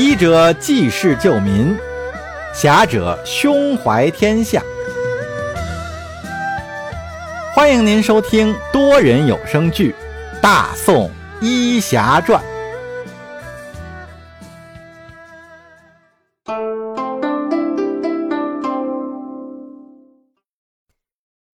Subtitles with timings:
[0.00, 1.76] 医者济世救民，
[2.54, 4.62] 侠者胸怀天下。
[7.54, 9.94] 欢迎您收听多人有声剧
[10.40, 11.10] 《大宋
[11.42, 12.42] 医侠传》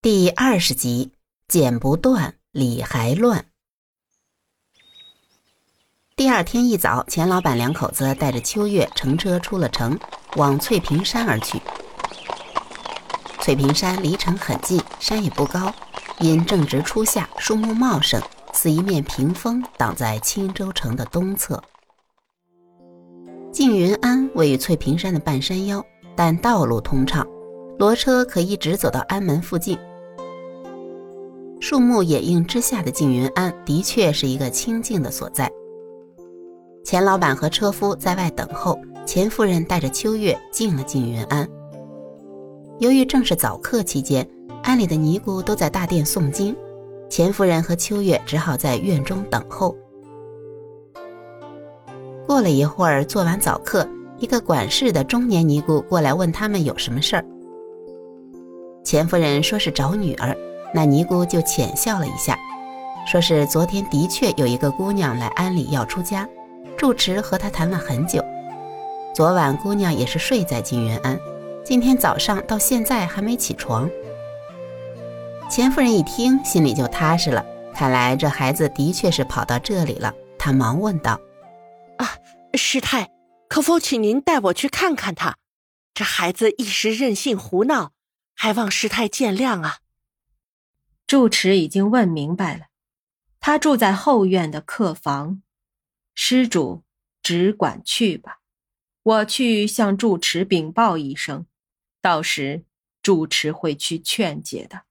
[0.00, 1.10] 第二十集：
[1.48, 3.46] 剪不断，理还乱。
[6.16, 9.98] 第二天一早，钱老板两口子带着秋月乘车出了城，
[10.36, 11.60] 往翠屏山而去。
[13.42, 15.70] 翠屏山离城很近，山也不高，
[16.18, 18.18] 因正值初夏，树木茂盛，
[18.54, 21.62] 似一面屏风挡在青州城的东侧。
[23.52, 25.84] 缙云庵位于翠屏山的半山腰，
[26.16, 27.26] 但道路通畅，
[27.78, 29.78] 骡车可一直走到安门附近。
[31.60, 35.52] 树木掩映之下的缙云庵，的确是一个清静的所在。
[36.86, 41.44] 钱老板和车夫在外等候，钱夫人带着秋月进了缙云庵。
[42.78, 44.24] 由于正是早课期间，
[44.62, 46.56] 庵里的尼姑都在大殿诵经，
[47.10, 49.76] 钱夫人和秋月只好在院中等候。
[52.24, 53.84] 过了一会儿，做完早课，
[54.20, 57.24] 一个管事的中年尼姑过来问他们有什么事儿。
[58.84, 60.36] 钱夫人说是找女儿，
[60.72, 62.38] 那尼姑就浅笑了一下，
[63.08, 66.28] 说是昨天的确有一个姑娘来庵里要出家。
[66.76, 68.22] 住持和他谈了很久，
[69.14, 71.18] 昨晚姑娘也是睡在金元庵，
[71.64, 73.88] 今天早上到现在还没起床。
[75.50, 80.12] 钱夫人一听，心里就踏实了，看来这孩子的确是跑到这里了。
[80.38, 81.18] 她忙问道
[81.96, 82.16] ：“啊，
[82.54, 83.10] 师太，
[83.48, 85.36] 可否请您带我去看看他？
[85.94, 87.92] 这孩子一时任性胡闹，
[88.34, 89.78] 还望师太见谅啊。”
[91.06, 92.64] 住持已经问明白了，
[93.40, 95.40] 他住在后院的客房。
[96.18, 96.82] 施主，
[97.22, 98.40] 只管去吧，
[99.02, 101.46] 我去向住持禀报一声，
[102.00, 102.64] 到时
[103.02, 104.84] 住持会去劝解的。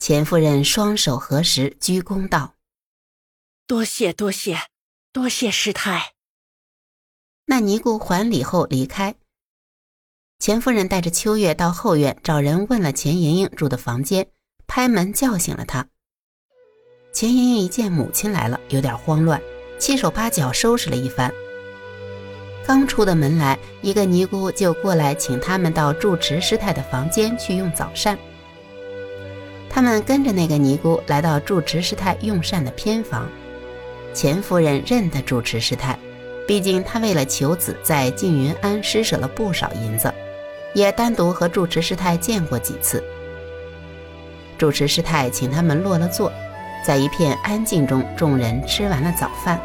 [0.00, 2.56] 钱夫人双手合十，鞠躬道
[3.66, 4.58] ：“多谢多谢，
[5.12, 6.14] 多谢师太。”
[7.46, 9.14] 那尼姑还礼后离开。
[10.40, 14.30] 钱夫人带着秋月到后院找人问了钱莹莹住的房间，
[14.66, 15.88] 拍门叫醒了她。
[17.12, 19.40] 钱莹莹一见母亲来了，有点慌乱。
[19.78, 21.32] 七手八脚收拾了一番，
[22.66, 28.18] 刚出的门来，一个尼姑就过来请他们到住持师太的房间去用早膳。
[29.70, 33.28] 他们跟着那个尼姑来到住持师太用膳的偏房。
[34.12, 35.96] 钱夫人认得住持师太，
[36.46, 40.12] 毕竟她为了求子，在缙云庵施舍了不少银子，
[40.74, 43.02] 也单独和住持师太见过几次。
[44.58, 46.32] 住持师太请他们落了座。
[46.84, 49.60] 在一片安静中，众人吃完了早饭。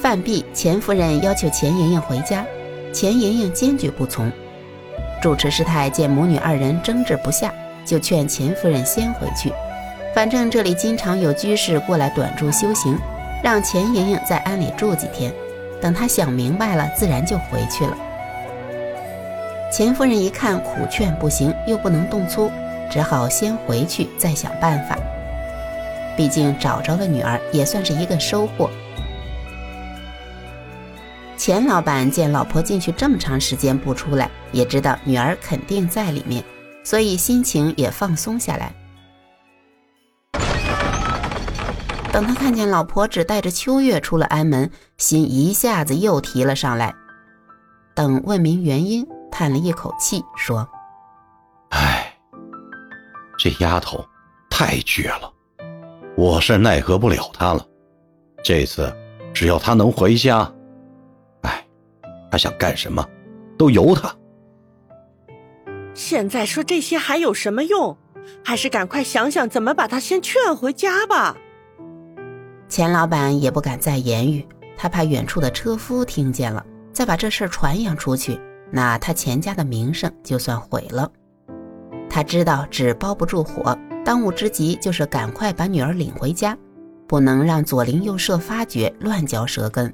[0.00, 2.44] 饭毕，钱夫人要求钱莹莹回家，
[2.92, 4.30] 钱莹莹坚决不从。
[5.22, 7.52] 主持师太见母女二人争执不下，
[7.84, 9.50] 就劝钱夫人先回去。
[10.14, 12.98] 反正这里经常有居士过来短住修行，
[13.42, 15.32] 让钱莹莹在庵里住几天，
[15.80, 17.96] 等她想明白了，自然就回去了。
[19.72, 22.50] 钱夫人一看苦劝不行，又不能动粗，
[22.90, 24.96] 只好先回去再想办法。
[26.16, 28.70] 毕竟找着了女儿，也算是一个收获。
[31.36, 36.42] 钱老板见老婆进去这么长时间不出来，也知道女儿肯定在里面，
[36.84, 38.72] 所以心情也放松下来。
[42.12, 46.94] 等他看见老婆只带着秋月出了安门，心一下子又提了上来。
[47.92, 50.66] 等问明原因，叹了一口气说
[51.70, 52.16] ：“哎，
[53.36, 54.06] 这丫头
[54.48, 55.32] 太倔了。”
[56.16, 57.66] 我是奈何不了他了，
[58.42, 58.94] 这次
[59.32, 60.50] 只要他能回家，
[61.42, 61.66] 哎，
[62.30, 63.04] 他想干什么，
[63.58, 64.14] 都由他。
[65.92, 67.96] 现在说这些还有什么用？
[68.44, 71.36] 还是赶快想想怎么把他先劝回家吧。
[72.68, 74.46] 钱老板也不敢再言语，
[74.76, 78.40] 他怕远处的车夫听见了，再把这事传扬出去，
[78.70, 81.10] 那他钱家的名声就算毁了。
[82.08, 83.76] 他知道纸包不住火。
[84.04, 86.56] 当务之急就是赶快把女儿领回家，
[87.08, 89.92] 不能让左邻右舍发觉，乱嚼舌根，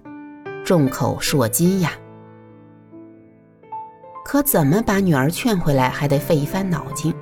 [0.65, 1.93] 众口铄金呀。
[4.25, 7.15] 可怎么把女儿劝回来，还得费一番脑筋。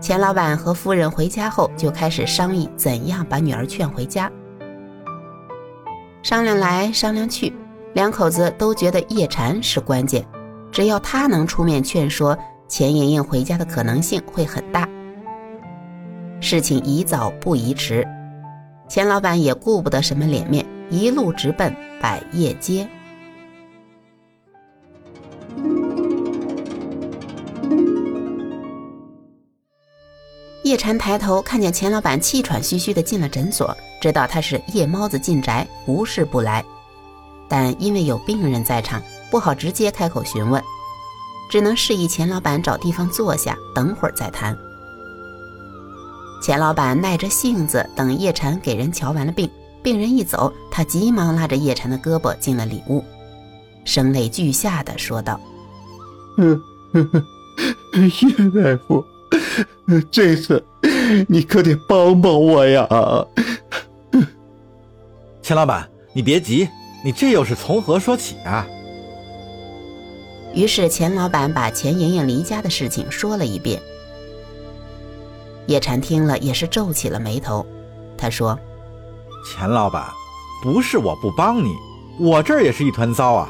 [0.00, 4.30] 钱老板和夫人回家后，就开始商议怎样把女儿劝回家。
[6.22, 7.52] 商量来商量去，
[7.94, 10.24] 两口子都觉得叶禅是关键，
[10.70, 12.36] 只要他能出面劝说，
[12.68, 14.88] 钱莹莹回家的可能性会很大。
[16.44, 18.06] 事情宜早不宜迟，
[18.86, 22.86] 钱老板也顾不得什么脸面，一路直奔百叶街。
[30.64, 36.62] 叶禅抬头看见钱老板气喘吁吁的进了诊所，知道他是夜猫子进宅，无事不来。
[37.48, 40.62] 但因为有病人在场，不好直接开口询问，
[41.50, 44.54] 只能示意钱老板找地方坐下，等会儿再谈。
[46.44, 49.48] 钱老板耐着性子等叶禅给人瞧完了病，
[49.82, 53.02] 病人一走，他急忙拉着叶禅的胳膊进了里屋，
[53.86, 55.40] 声泪俱下的说道
[56.36, 56.60] ：“嗯，
[57.94, 59.02] 叶大夫。”
[60.12, 60.62] 这次
[61.28, 62.86] 你可得帮帮我呀！
[65.40, 66.68] 钱老板，你别急，
[67.02, 68.66] 你这又是从何说起啊？
[70.52, 73.80] 于是钱老板把钱莹莹离家的事情说了一遍。
[75.66, 77.64] 叶禅听了也是皱起了眉头，
[78.16, 78.58] 他说
[79.46, 80.04] ：“钱老板，
[80.62, 81.74] 不是我不帮你，
[82.18, 83.48] 我这儿也是一团糟啊！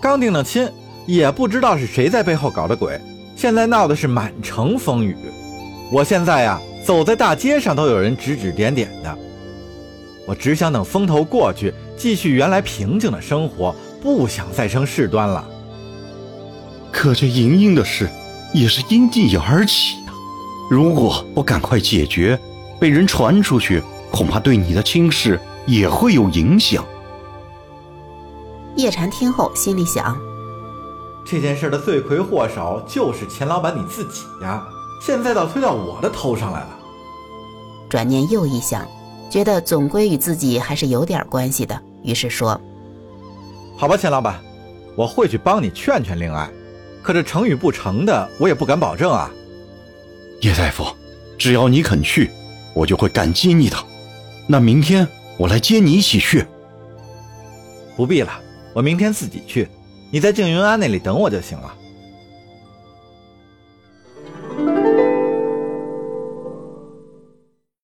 [0.00, 0.68] 刚定了亲，
[1.06, 3.00] 也不知道是谁在背后搞的鬼。”
[3.36, 5.14] 现在闹的是满城风雨，
[5.92, 9.18] 我现在呀，走在大街上都有人指指点点的。
[10.26, 15.46] 我只想等风头过去，继续原来平静的生活，不想再生事端了。
[16.90, 18.08] 可这莹莹的事
[18.54, 20.05] 也是因地而起呀，
[20.68, 22.38] 如果不赶快解决，
[22.80, 26.84] 被人传出去，恐怕对你的亲事也会有影响。
[28.76, 30.16] 叶禅听后心里想。
[31.24, 34.66] 这件事的罪魁祸首就是钱老板你自己呀！
[35.00, 36.68] 现在倒推到我的头上来了。
[37.88, 38.84] 转念又一想，
[39.30, 42.60] 觉得总归与自己还是有点关系的，于是说
[43.78, 44.40] ：“好吧，钱老板，
[44.96, 46.50] 我会去帮你劝劝令爱，
[47.02, 49.30] 可这成与不成的，我也不敢保证啊。”
[50.42, 50.84] 叶大夫，
[51.38, 52.30] 只要你肯去，
[52.74, 53.76] 我就会感激你的。
[54.46, 55.06] 那明天
[55.38, 56.46] 我来接你一起去。
[57.96, 58.40] 不必了，
[58.74, 59.68] 我明天自己去。
[60.12, 61.74] 你在静云庵那里等我就行了。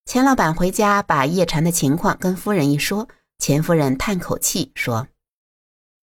[0.05, 3.09] 钱老板回家把叶禅的情况跟夫人一说，
[3.39, 5.09] 钱夫人叹口气说：“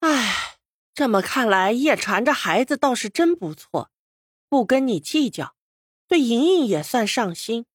[0.01, 0.57] 哎，
[0.95, 3.91] 这么看来，叶禅这孩子倒是真不错，
[4.49, 5.53] 不跟你计较，
[6.09, 7.65] 对莹莹也算上心。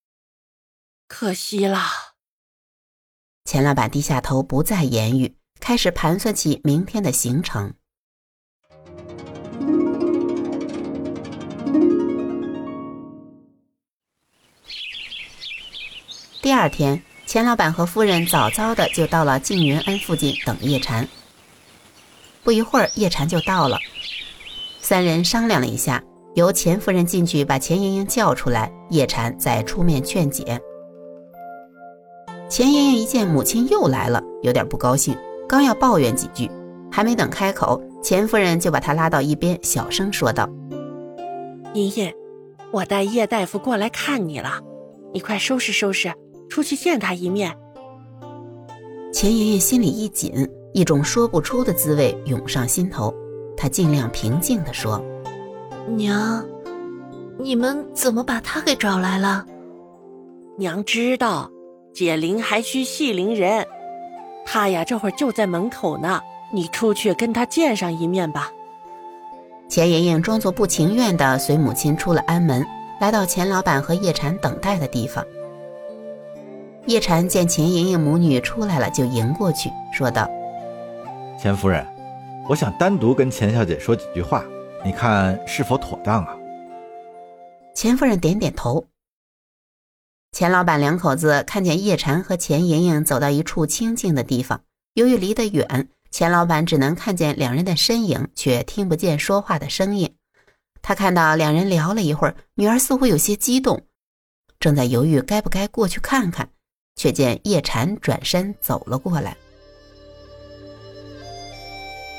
[1.09, 1.81] 可惜了。”
[3.47, 7.75] 钱老板低下头，不再言语，开始盘算起明天的行程。
[16.43, 21.09] 第二天，钱老板和夫人早早的就到了静云庵附近等叶禅。
[22.43, 23.79] 不一会儿，叶禅就到了。
[24.81, 26.05] 三人商量了一下，
[26.35, 30.61] 由钱夫人进去把钱莹莹叫出来，叶禅再出面劝解。
[32.49, 35.17] 钱莹莹一见母亲又来了，有点不高兴，
[35.49, 36.51] 刚要抱怨几句，
[36.91, 40.49] 还没等开口，钱夫人就把她拉到一边，小声说道
[41.75, 42.13] ：“莹莹，
[42.71, 44.61] 我带叶大夫过来看你了，
[45.13, 46.13] 你快收拾收拾。”
[46.47, 47.53] 出去见他一面。
[49.13, 53.13] 钱爷爷心里一紧，一种说不出的滋味涌上心头。
[53.57, 55.03] 他尽量平静地说
[55.89, 56.45] ：“娘，
[57.39, 59.45] 你们怎么把他给找来了？
[60.57, 61.51] 娘知道，
[61.93, 63.67] 解铃还需系铃人。
[64.47, 66.21] 他呀，这会儿就在门口呢。
[66.53, 68.51] 你出去跟他见上一面吧。”
[69.69, 72.65] 钱莹莹装作不情愿的随母亲出了安门，
[73.01, 75.25] 来到钱老板和叶禅等待的地方。
[76.87, 80.29] 叶禅见钱莹莹母女出来了，就迎过去，说道
[81.41, 81.85] ：“钱夫人，
[82.49, 84.45] 我想单独跟钱小姐说几句话，
[84.85, 86.37] 你看是否妥当啊？”
[87.75, 88.87] 钱夫人点点头。
[90.33, 94.63] 钱老板两口子看见叶禅和钱莹莹走到一处清静的地方，
[94.95, 100.15] 由于离得远，钱老板只能看见两人的身影，却听不见说话的声音。
[100.83, 103.87] 他看到两人聊了一会儿，女儿似乎有些激动，
[104.61, 106.49] 正在犹豫该不该过去看看。
[106.97, 109.37] 却见叶禅转身走了过来，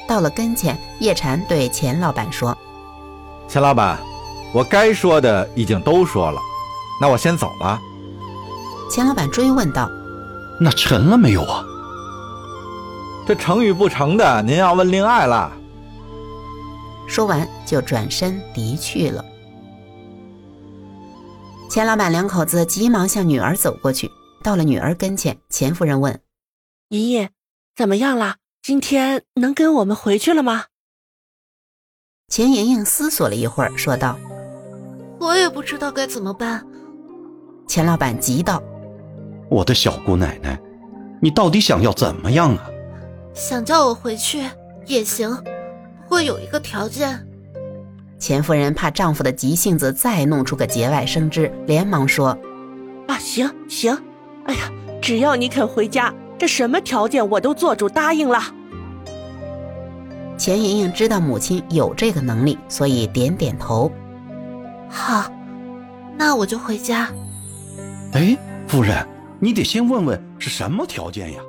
[0.07, 2.57] 到了跟前，叶禅对钱老板说
[3.47, 3.99] ：“钱老板，
[4.53, 6.39] 我该说的已经都说了，
[7.01, 7.81] 那我先走了。”
[8.91, 9.89] 钱老板追问道
[10.61, 11.63] ：“那成了没有啊？”
[13.27, 15.51] 这成与不成的，您要问另爱了。
[17.07, 19.25] 说完就转身离去了。
[21.69, 24.09] 钱老板两口子急忙向女儿走过去。
[24.43, 26.21] 到了女儿跟前，钱夫人问
[26.89, 27.31] ：“爷爷
[27.75, 28.35] 怎么样了？
[28.67, 30.63] 今天能跟我们回去了吗？”
[32.27, 34.17] 钱莹莹思索了一会儿，说道
[35.21, 36.65] ：“我也不知道该怎么办。”
[37.69, 38.63] 钱老板急道
[39.51, 40.59] ：“我的小姑奶奶，
[41.21, 42.65] 你到底想要怎么样啊？
[43.35, 44.41] 想叫我回去
[44.87, 45.29] 也行，
[46.01, 47.23] 不过有一个条件。
[48.17, 52.35] 钱夫人怕丈夫的急性子再弄出个节外生枝，连忙说
[53.07, 53.95] ：“啊，行行，
[54.47, 58.41] 哎呀，只要你肯回家，这什么条件我都做主答应了。”
[60.37, 63.91] 钱莹莹知道母亲有这个能力，所以点点头。
[64.89, 65.31] 好，
[66.17, 67.09] 那我就回家。
[68.13, 68.37] 哎，
[68.67, 69.07] 夫人，
[69.39, 71.39] 你得先问问是什么条件呀？